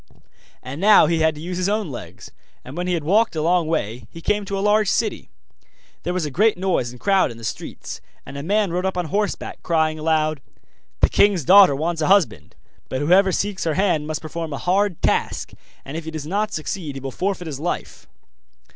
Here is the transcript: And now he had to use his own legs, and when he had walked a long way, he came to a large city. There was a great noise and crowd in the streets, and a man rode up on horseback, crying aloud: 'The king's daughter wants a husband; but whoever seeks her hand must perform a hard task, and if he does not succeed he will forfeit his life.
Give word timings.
And 0.63 0.81
now 0.81 1.05
he 1.05 1.19
had 1.19 1.35
to 1.35 1.41
use 1.41 1.57
his 1.57 1.69
own 1.69 1.91
legs, 1.91 2.31
and 2.65 2.75
when 2.75 2.87
he 2.87 2.95
had 2.95 3.03
walked 3.03 3.35
a 3.35 3.41
long 3.43 3.67
way, 3.67 4.07
he 4.09 4.19
came 4.19 4.45
to 4.45 4.57
a 4.57 4.59
large 4.67 4.89
city. 4.89 5.29
There 6.01 6.11
was 6.11 6.25
a 6.25 6.31
great 6.31 6.57
noise 6.57 6.89
and 6.89 6.99
crowd 6.99 7.29
in 7.29 7.37
the 7.37 7.43
streets, 7.43 8.01
and 8.25 8.35
a 8.35 8.41
man 8.41 8.71
rode 8.73 8.83
up 8.83 8.97
on 8.97 9.05
horseback, 9.05 9.61
crying 9.61 9.99
aloud: 9.99 10.41
'The 11.01 11.09
king's 11.09 11.45
daughter 11.45 11.75
wants 11.75 12.01
a 12.01 12.07
husband; 12.07 12.55
but 12.89 12.99
whoever 12.99 13.31
seeks 13.31 13.63
her 13.65 13.75
hand 13.75 14.07
must 14.07 14.23
perform 14.23 14.53
a 14.53 14.57
hard 14.57 14.99
task, 15.03 15.53
and 15.85 15.95
if 15.95 16.05
he 16.05 16.09
does 16.09 16.25
not 16.25 16.51
succeed 16.51 16.95
he 16.95 16.99
will 16.99 17.11
forfeit 17.11 17.45
his 17.45 17.59
life. 17.59 18.07